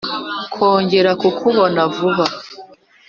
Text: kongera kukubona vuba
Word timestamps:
kongera 0.53 1.11
kukubona 1.21 1.81
vuba 1.95 2.25